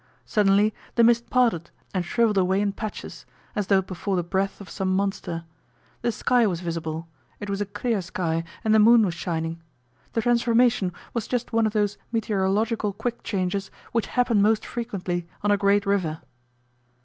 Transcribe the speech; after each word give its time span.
Suddenly 0.25 0.73
the 0.95 1.03
mist 1.03 1.29
parted 1.29 1.69
and 1.93 2.03
shrivelled 2.03 2.39
away 2.39 2.59
in 2.59 2.71
patches, 2.71 3.23
as 3.55 3.67
though 3.67 3.83
before 3.83 4.15
the 4.15 4.23
breath 4.23 4.59
of 4.59 4.67
some 4.67 4.95
monster. 4.95 5.45
The 6.01 6.11
sky 6.11 6.47
was 6.47 6.59
visible; 6.61 7.07
it 7.39 7.51
was 7.51 7.61
a 7.61 7.67
clear 7.67 8.01
sky, 8.01 8.43
and 8.63 8.73
the 8.73 8.79
moon 8.79 9.05
was 9.05 9.13
shining. 9.13 9.61
The 10.13 10.21
transformation 10.23 10.91
was 11.13 11.27
just 11.27 11.53
one 11.53 11.67
of 11.67 11.73
those 11.73 11.99
meteorological 12.11 12.93
quick 12.93 13.21
changes 13.21 13.69
which 13.91 14.07
happen 14.07 14.41
most 14.41 14.65
frequently 14.65 15.27
on 15.43 15.51
a 15.51 15.55
great 15.57 15.85
river. 15.85 16.21